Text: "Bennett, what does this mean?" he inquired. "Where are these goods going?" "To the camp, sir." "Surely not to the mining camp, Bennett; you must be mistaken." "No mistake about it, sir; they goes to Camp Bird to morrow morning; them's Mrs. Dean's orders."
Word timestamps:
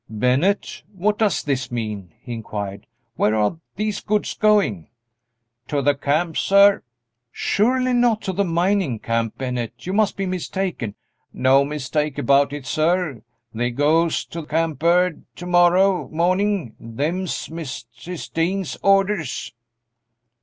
"Bennett, 0.09 0.81
what 0.95 1.19
does 1.19 1.43
this 1.43 1.71
mean?" 1.71 2.11
he 2.19 2.33
inquired. 2.33 2.87
"Where 3.17 3.35
are 3.35 3.59
these 3.75 4.01
goods 4.01 4.33
going?" 4.33 4.89
"To 5.67 5.79
the 5.83 5.93
camp, 5.93 6.37
sir." 6.37 6.81
"Surely 7.31 7.93
not 7.93 8.19
to 8.23 8.33
the 8.33 8.43
mining 8.43 8.97
camp, 8.97 9.37
Bennett; 9.37 9.85
you 9.85 9.93
must 9.93 10.17
be 10.17 10.25
mistaken." 10.25 10.95
"No 11.31 11.63
mistake 11.63 12.17
about 12.17 12.51
it, 12.51 12.65
sir; 12.65 13.21
they 13.53 13.69
goes 13.69 14.25
to 14.25 14.43
Camp 14.43 14.79
Bird 14.79 15.23
to 15.35 15.45
morrow 15.45 16.07
morning; 16.09 16.73
them's 16.79 17.49
Mrs. 17.49 18.33
Dean's 18.33 18.77
orders." 18.81 19.53